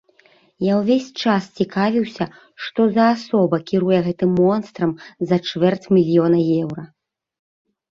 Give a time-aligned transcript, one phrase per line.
[0.71, 2.27] Я ўвесь час цікавіўся,
[2.69, 4.91] што за асоба кіруе гэтым монстрам
[5.31, 6.83] за чвэрць мільёна еўра.